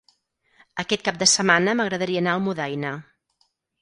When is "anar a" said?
2.25-2.41